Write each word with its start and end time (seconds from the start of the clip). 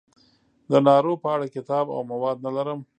د 0.69 0.71
نارو 0.87 1.13
په 1.23 1.27
اړه 1.35 1.47
کتاب 1.55 1.85
او 1.95 2.01
مواد 2.11 2.37
نه 2.45 2.51
لرم. 2.55 2.79